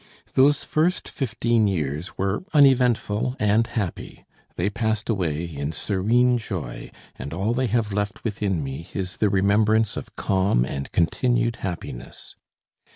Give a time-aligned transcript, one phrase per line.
[0.33, 4.25] Those first fifteen years were uneventful and happy.
[4.55, 6.89] They passed away in serene joy,
[7.19, 12.33] and all they have left within me is the remembrance of calm and continued happiness.